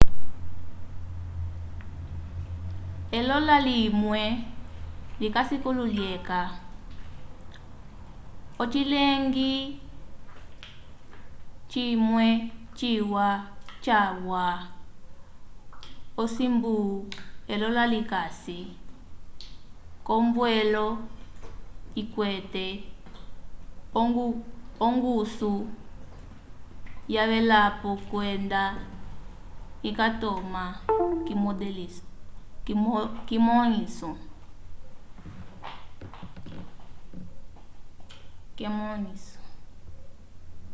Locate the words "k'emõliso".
33.27-34.09